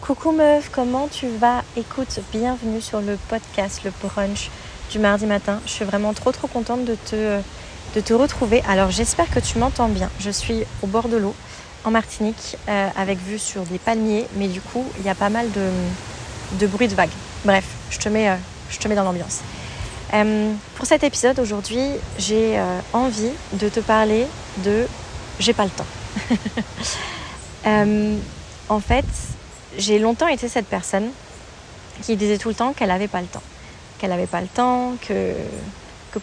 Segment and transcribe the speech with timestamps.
[0.00, 1.62] Coucou meuf, comment tu vas?
[1.76, 4.48] Écoute, bienvenue sur le podcast, le brunch
[4.90, 5.60] du mardi matin.
[5.66, 8.62] Je suis vraiment trop trop contente de te, retrouver.
[8.68, 10.08] Alors j'espère que tu m'entends bien.
[10.20, 11.34] Je suis au bord de l'eau
[11.84, 15.28] en Martinique euh, avec vue sur des palmiers, mais du coup il y a pas
[15.28, 17.10] mal de, bruit de vagues.
[17.44, 19.40] Bref, je te mets, euh, dans l'ambiance.
[20.14, 22.58] Euh, pour cet épisode aujourd'hui, j'ai
[22.94, 24.26] envie de te parler
[24.58, 24.86] de
[25.38, 25.86] j'ai pas le temps.
[28.70, 29.04] en fait,
[29.78, 31.08] j'ai longtemps été cette personne
[32.02, 33.42] qui disait tout le temps qu'elle n'avait pas le temps.
[33.98, 35.32] Qu'elle n'avait pas le temps, que,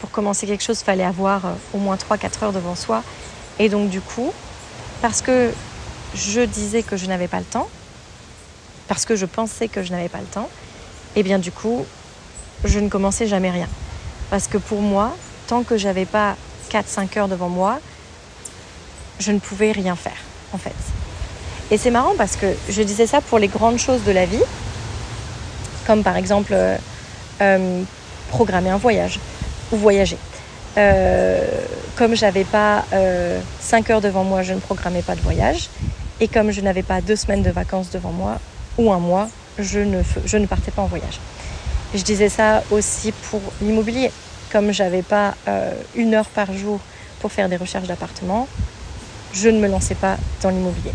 [0.00, 3.02] pour commencer quelque chose, il fallait avoir euh, au moins 3-4 heures devant soi.
[3.58, 4.32] Et donc du coup,
[5.00, 5.52] parce que
[6.14, 7.68] je disais que je n'avais pas le temps,
[8.88, 10.50] parce que je pensais que je n'avais pas le temps,
[11.16, 11.86] et eh bien du coup,
[12.64, 13.68] je ne commençais jamais rien.
[14.30, 16.36] Parce que pour moi, tant que j'avais pas
[16.70, 17.78] 4-5 heures devant moi,
[19.20, 20.18] je ne pouvais rien faire,
[20.52, 20.74] en fait.
[21.70, 24.42] Et c'est marrant parce que je disais ça pour les grandes choses de la vie,
[25.86, 26.76] comme par exemple euh,
[27.40, 27.82] euh,
[28.28, 29.18] programmer un voyage
[29.72, 30.18] ou voyager.
[30.76, 31.40] Euh,
[31.96, 32.84] comme j'avais pas
[33.60, 35.70] 5 heures devant moi, je ne programmais pas de voyage.
[36.20, 38.38] Et comme je n'avais pas deux semaines de vacances devant moi
[38.78, 39.28] ou un mois,
[39.58, 41.20] je ne, je ne partais pas en voyage.
[41.94, 44.10] Je disais ça aussi pour l'immobilier.
[44.52, 45.34] Comme j'avais pas
[45.94, 46.80] une heure par jour
[47.20, 48.48] pour faire des recherches d'appartement,
[49.32, 50.92] je ne me lançais pas dans l'immobilier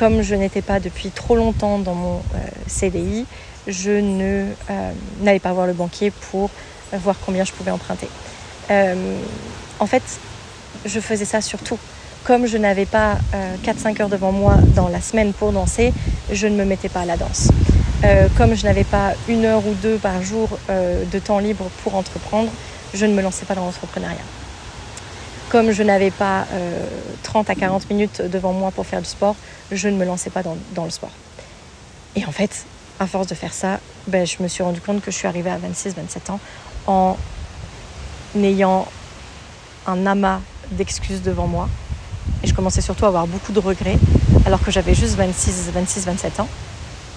[0.00, 3.26] comme je n'étais pas depuis trop longtemps dans mon euh, CDI,
[3.68, 4.46] je euh,
[5.20, 6.48] n'allais pas voir le banquier pour
[6.90, 8.08] voir combien je pouvais emprunter.
[8.70, 8.94] Euh,
[9.78, 10.02] en fait,
[10.86, 11.78] je faisais ça surtout.
[12.24, 13.18] Comme je n'avais pas
[13.64, 15.92] 4-5 heures devant moi dans la semaine pour danser,
[16.32, 17.48] je ne me mettais pas à la danse.
[18.36, 22.50] comme je n'avais pas une heure ou deux par jour de temps libre pour entreprendre,
[22.92, 24.39] je ne me lançais pas dans l'entrepreneuriat.
[25.50, 26.46] Comme je n'avais pas
[27.24, 29.34] 30 à 40 minutes devant moi pour faire du sport,
[29.72, 31.10] je ne me lançais pas dans, le sport.
[32.14, 32.64] Et en fait,
[33.00, 35.50] à force de faire ça, ben, je me suis rendu compte que je suis arrivée
[35.50, 36.40] à 26-27 ans
[36.86, 37.16] en
[38.36, 38.86] ayant
[39.88, 40.40] un amas
[40.70, 41.68] d'excuses devant moi.
[42.44, 43.98] Et je commençais surtout à avoir beaucoup de regrets,
[44.46, 46.48] alors que j'avais juste 26, 26, 27 ans.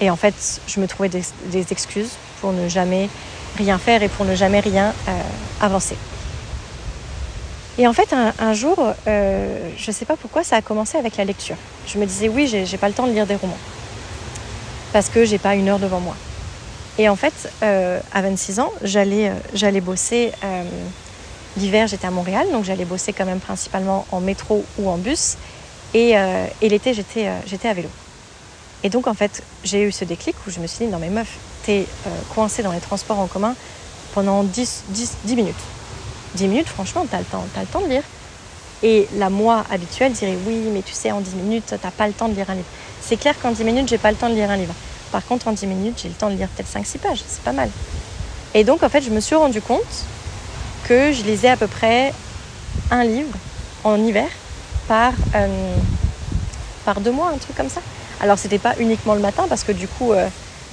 [0.00, 3.08] Et en fait, je me trouvais des, excuses pour ne jamais
[3.58, 5.20] rien faire et pour ne jamais rien euh,
[5.60, 5.96] avancer.
[7.76, 8.76] Et en fait, un, jour,
[9.08, 11.56] euh, je ne sais pas pourquoi, ça a commencé avec la lecture.
[11.88, 13.58] Je me disais, oui, j'ai pas le temps de lire des romans.
[14.92, 16.14] Parce que j'ai pas une heure devant moi.
[16.98, 20.30] Et en fait, euh, à 26 ans, j'allais euh, bosser.
[21.56, 25.36] L'hiver, j'étais à Montréal, donc j'allais bosser quand même principalement en métro ou en bus.
[25.94, 26.14] Et,
[26.62, 27.26] l'été, j'étais
[27.68, 27.88] à vélo.
[28.84, 31.10] Et donc, en fait, j'ai eu ce déclic où je me suis dit, non mais
[31.10, 31.86] meuf, t'es
[32.34, 33.54] coincée dans les transports en commun
[34.14, 35.54] pendant 10, 10, 10 minutes
[36.34, 38.02] 10 minutes, franchement, tu as, le temps, as le temps de lire.
[38.82, 42.06] Et la moi habituelle dirait oui, mais tu sais, en 10 minutes, tu n'as pas
[42.06, 42.66] le temps de lire un livre.
[43.00, 44.74] C'est clair qu'en 10 minutes, j'ai pas le temps de lire un livre.
[45.12, 47.22] Par contre, en 10 minutes, j'ai le temps de lire peut-être 5-6 pages.
[47.26, 47.70] C'est pas mal.
[48.52, 49.80] Et donc, en fait, je me suis rendu compte
[50.86, 52.12] que je lisais à peu près
[52.90, 53.36] un livre
[53.84, 54.28] en hiver
[54.86, 55.74] par, euh,
[57.00, 57.80] deux mois, un truc comme ça.
[58.20, 60.28] Alors, c'était pas uniquement le matin, parce que du coup, euh,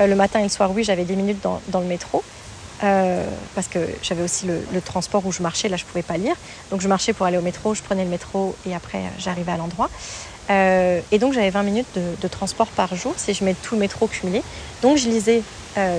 [0.00, 2.22] le matin et le soir, oui, j'avais 10 minutes dans le métro.
[2.82, 3.24] Euh,
[3.54, 6.34] parce que j'avais aussi le, transport où je marchais, là je pouvais pas lire.
[6.70, 9.52] Donc je marchais pour aller au métro, je prenais le métro et après euh, j'arrivais
[9.52, 9.88] à l'endroit.
[10.50, 13.80] Euh, et donc j'avais 20 minutes de, transport par jour si je mets tout le
[13.80, 14.42] métro cumulé.
[14.82, 15.42] Donc je lisais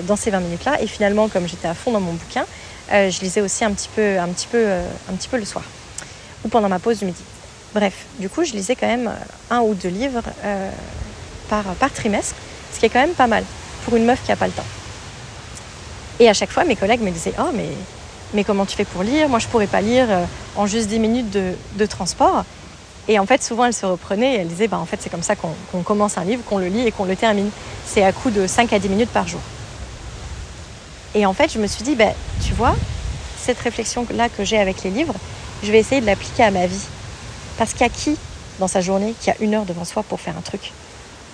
[0.07, 2.45] dans ces 20 minutes-là et finalement comme j'étais à fond dans mon bouquin,
[2.89, 4.65] je lisais aussi un petit, peu, un, petit peu,
[5.09, 5.65] un petit peu le soir
[6.45, 7.23] ou pendant ma pause du midi.
[7.73, 9.11] Bref, du coup je lisais quand même
[9.49, 10.21] un ou deux livres
[11.49, 12.35] par, par trimestre,
[12.71, 13.43] ce qui est quand même pas mal
[13.83, 14.63] pour une meuf qui n'a pas le temps.
[16.19, 17.51] Et à chaque fois, mes collègues me disaient Oh,
[18.33, 19.27] mais, comment tu fais pour lire?
[19.29, 22.45] Moi, je pourrais pas lire euh, en juste 10 minutes de, transport.
[23.07, 25.23] Et en fait, souvent, elles se reprenaient et elles disaient bah, En fait, c'est comme
[25.23, 27.49] ça qu'on commence un livre, qu'on le lit et qu'on le termine.
[27.85, 29.41] C'est à coup de 5 à 10 minutes par jour.
[31.13, 32.13] Et en fait, je me suis dit bah,
[32.45, 32.75] Tu vois,
[33.37, 35.15] cette réflexion-là que j'ai avec les livres,
[35.63, 36.85] je vais essayer de l'appliquer à ma vie.
[37.57, 38.17] Parce qu'à qui,
[38.59, 40.71] dans sa journée, qui a une heure devant soi pour faire un truc?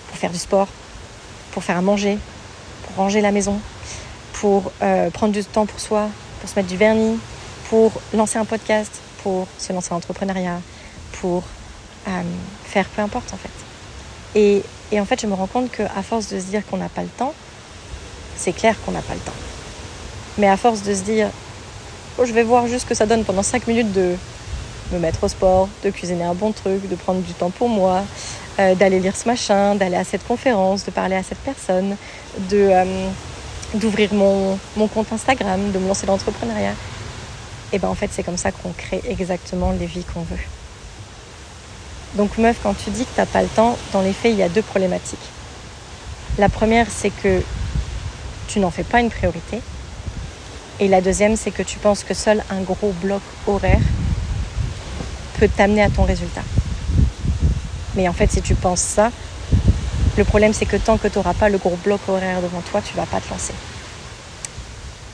[0.10, 0.68] Pour faire du sport
[1.52, 2.18] Pour faire à manger
[2.86, 3.60] Pour ranger la maison
[4.42, 6.10] pour euh, prendre du temps pour soi,
[6.40, 7.20] pour se mettre du vernis,
[7.70, 8.92] pour lancer un podcast,
[9.22, 10.60] pour se lancer en entrepreneuriat,
[11.14, 11.44] pour
[12.08, 12.22] euh,
[12.66, 13.52] faire peu importe en fait.
[14.34, 16.90] Et, et, en fait, je me rends compte qu'à force de se dire qu'on n'a
[16.90, 17.34] pas le temps,
[18.36, 19.40] c'est clair qu'on n'a pas le temps.
[20.40, 21.28] Mais à force de se dire,
[22.18, 24.16] oh, je vais voir juste ce que ça donne pendant 5 minutes de
[24.92, 28.04] me mettre au sport, de cuisiner un bon truc, de prendre du temps pour moi,
[28.60, 31.96] euh, d'aller lire ce machin, d'aller à cette conférence, de parler à cette personne,
[32.50, 32.72] de
[33.76, 34.58] d'ouvrir mon,
[34.94, 36.74] compte Instagram, de me lancer dans l'entrepreneuriat.
[37.74, 40.38] Et ben en fait, c'est comme ça qu'on crée exactement les vies qu'on veut.
[42.16, 44.38] Donc meuf, quand tu dis que tu n'as pas le temps, dans les faits, il
[44.38, 45.20] y a deux problématiques.
[46.38, 47.42] La première, c'est que
[48.48, 49.62] tu n'en fais pas une priorité.
[50.80, 53.80] Et la deuxième, c'est que tu penses que seul un gros bloc horaire
[55.40, 56.44] peut t'amener à ton résultat.
[57.96, 59.12] Mais en fait, si tu penses ça,
[60.18, 62.82] le problème, c'est que tant que tu n'auras pas le gros bloc horaire devant toi,
[62.82, 63.54] tu ne vas pas te lancer.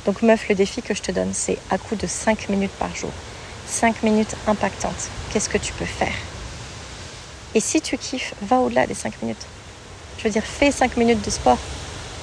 [0.06, 2.96] Donc, meuf, le défi que je te donne, c'est à coup de 5 minutes par
[2.96, 3.12] jour.
[3.68, 5.10] 5 minutes impactantes.
[5.32, 6.16] Qu'est-ce que tu peux faire?
[7.54, 9.46] Et si tu kiffes, va au-delà des 5 minutes.
[10.18, 11.58] Je veux dire, fais 5 minutes de sport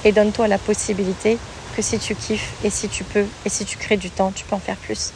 [0.03, 1.37] et donne-toi la possibilité
[1.75, 4.45] que si tu kiffes et si tu peux et si tu crées du temps, tu
[4.45, 5.11] peux en faire plus.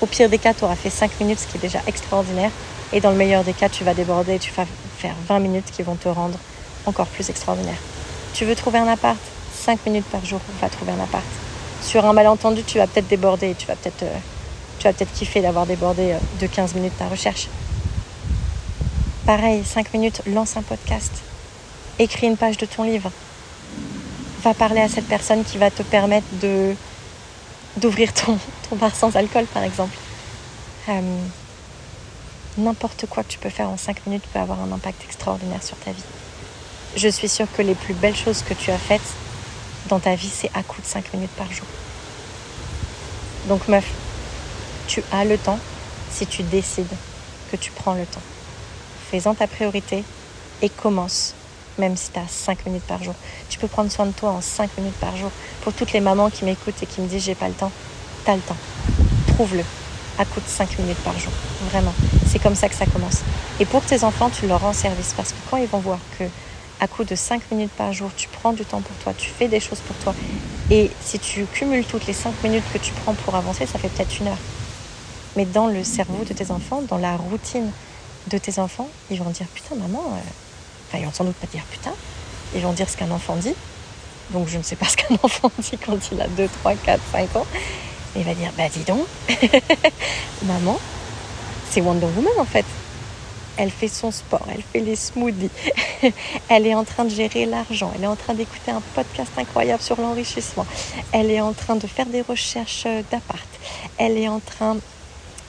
[0.00, 2.50] Au pire des cas, tu auras fait 5 minutes, ce qui est déjà extraordinaire.
[2.92, 4.64] Et dans le meilleur des cas, tu vas déborder et tu vas
[4.98, 6.38] faire 20 minutes qui vont te rendre
[6.88, 7.78] encore plus extraordinaire.
[8.34, 9.18] Tu veux trouver un appart?
[9.54, 11.24] 5 minutes par jour, va trouver un appart.
[11.82, 14.18] Sur un malentendu, tu vas peut-être déborder, tu vas peut-être euh,
[14.82, 17.48] peut-être kiffer d'avoir débordé euh, de 15 minutes ta recherche.
[19.26, 21.12] Pareil, 5 minutes, lance un podcast.
[21.98, 23.10] Écris une page de ton livre.
[24.42, 26.74] Va parler à cette personne qui va te permettre de
[27.76, 28.38] d'ouvrir ton,
[28.68, 29.96] ton bar sans alcool, par exemple.
[30.88, 31.00] Euh,
[32.56, 35.76] n'importe quoi que tu peux faire en 5 minutes peut avoir un impact extraordinaire sur
[35.76, 36.02] ta vie.
[36.96, 39.00] Je suis sûre que les plus belles choses que tu as faites
[39.88, 41.66] dans ta vie, c'est à coup de 5 minutes par jour.
[43.46, 43.84] Donc meuf,
[44.86, 45.58] tu as le temps
[46.10, 46.92] si tu décides
[47.50, 48.22] que tu prends le temps.
[49.10, 50.04] Fais-en ta priorité
[50.60, 51.34] et commence,
[51.78, 53.14] même si tu as 5 minutes par jour.
[53.48, 55.30] Tu peux prendre soin de toi en 5 minutes par jour.
[55.62, 57.72] Pour toutes les mamans qui m'écoutent et qui me disent j'ai pas le temps,
[58.24, 58.56] tu as le temps.
[59.28, 59.64] Trouve-le
[60.18, 61.32] à coup de 5 minutes par jour.
[61.70, 61.94] Vraiment.
[62.26, 63.20] C'est comme ça que ça commence.
[63.60, 66.24] Et pour tes enfants, tu leur rends service parce que quand ils vont voir que
[66.80, 69.48] à coup de 5 minutes par jour, tu prends du temps pour toi, tu fais
[69.48, 70.14] des choses pour toi.
[70.70, 73.88] Et si tu cumules toutes les 5 minutes que tu prends pour avancer, ça fait
[73.88, 74.38] peut-être une heure.
[75.36, 77.70] Mais dans le cerveau de tes enfants, dans la routine
[78.28, 80.18] de tes enfants, ils vont dire putain maman, euh,
[80.88, 81.92] enfin ils vont sans doute pas dire putain,
[82.54, 83.54] ils vont dire ce qu'un enfant dit.
[84.30, 87.00] Donc je ne sais pas ce qu'un enfant dit quand il a 2, 3, 4,
[87.12, 87.46] 5 ans.
[88.14, 89.06] Mais il va dire bah dis donc,
[90.44, 90.78] maman,
[91.70, 92.64] c'est Wonder Woman en fait
[93.58, 95.50] elle fait son sport, elle fait les smoothies,
[96.48, 99.82] elle est en train de gérer l'argent, elle est en train d'écouter un podcast incroyable
[99.82, 100.64] sur l'enrichissement,
[101.12, 103.48] elle est en train de faire des recherches euh, d'appart,
[103.98, 104.76] elle est en train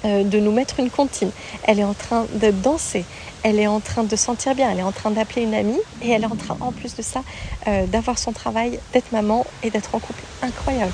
[0.06, 1.32] euh, de nous mettre une comptine,
[1.64, 3.06] elle est en train de danser,
[3.44, 6.10] elle est en train de sentir bien, elle est en train d'appeler une amie et
[6.10, 7.22] elle est en train, en plus de ça,
[7.68, 10.24] euh, d'avoir son travail, d'être maman et d'être en couple.
[10.42, 10.94] Incroyable.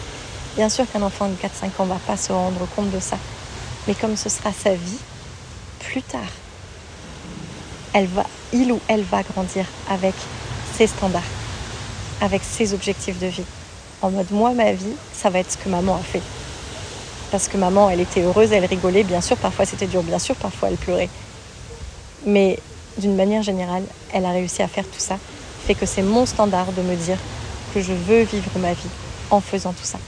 [0.55, 3.17] Bien sûr qu'un enfant de 4-5 ans ne va pas se rendre compte de ça.
[3.87, 4.99] Mais comme ce sera sa vie,
[5.79, 6.21] plus tard,
[7.95, 10.13] elle va, il ou elle va grandir avec
[10.75, 11.21] ses standards,
[12.19, 13.45] avec ses objectifs de vie.
[14.01, 16.21] En mode, moi, ma vie, ça va être ce que maman a fait.
[17.31, 20.35] Parce que maman, elle était heureuse, elle rigolait, bien sûr, parfois c'était dur, bien sûr,
[20.35, 21.09] parfois elle pleurait.
[22.25, 22.59] Mais
[22.97, 23.83] d'une manière générale,
[24.13, 25.17] elle a réussi à faire tout ça.
[25.65, 27.17] Fait que c'est mon standard de me dire
[27.73, 28.89] que je veux vivre ma vie
[29.31, 29.99] en faisant tout ça.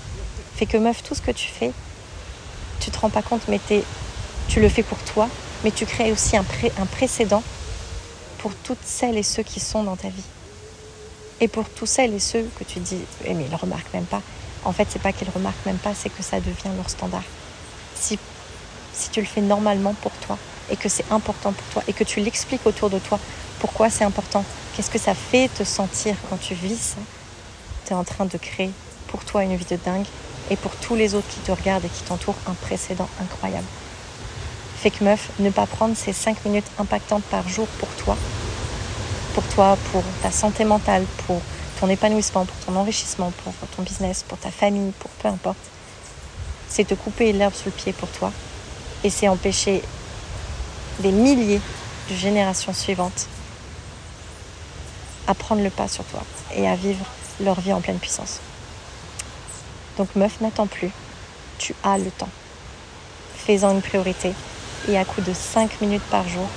[0.57, 1.71] Fait que meuf, tout ce que tu fais,
[2.81, 3.61] tu te rends pas compte, mais
[4.49, 5.29] tu le fais pour toi,
[5.63, 6.45] mais tu crées aussi un,
[6.81, 7.43] un précédent
[8.47, 10.23] pour toutes celles et ceux qui sont dans ta vie.
[11.41, 14.05] Et pour tous celles et ceux que tu dis, eh, mais ils ne remarquent même
[14.05, 14.21] pas.
[14.63, 17.25] En fait, c'est pas qu'ils ne remarquent même pas, c'est que ça devient leur standard.
[17.93, 18.17] Si,
[18.93, 20.37] si tu le fais normalement pour toi
[20.71, 23.19] et que c'est important pour toi et que tu l'expliques autour de toi,
[23.59, 27.01] pourquoi c'est important, qu'est-ce que ça fait te sentir quand tu vis ça,
[27.85, 28.71] tu es en train de créer
[29.07, 30.07] pour toi une vie de dingue
[30.49, 33.67] et pour tous les autres qui te regardent et qui t'entourent un précédent incroyable.
[34.89, 38.15] Que meuf, ne pas prendre ces 5 minutes impactantes par jour pour toi,
[39.33, 41.41] pour toi, pour ta santé mentale, pour
[41.81, 45.57] ton épanouissement, pour ton enrichissement, pour ton business, pour ta famille, pour peu importe,
[46.69, 48.31] c'est te couper l'herbe sous le pied pour toi
[49.03, 49.83] et c'est empêcher
[50.99, 51.59] des milliers
[52.09, 53.27] de générations suivantes
[55.27, 56.23] à prendre le pas sur toi
[56.55, 57.05] et à vivre
[57.41, 58.39] leur vie en pleine puissance.
[59.97, 60.91] Donc meuf, n'attends plus,
[61.57, 62.29] tu as le temps.
[63.35, 64.33] Fais-en une priorité
[64.87, 66.47] et à coup de 5 minutes par jour,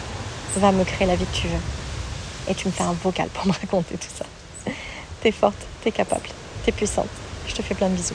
[0.56, 1.60] va me créer la vie que tu veux.
[2.48, 4.24] Et tu me fais un vocal pour me raconter tout ça.
[5.20, 6.28] T'es forte, t'es capable,
[6.64, 7.08] t'es puissante.
[7.46, 8.14] Je te fais plein de bisous.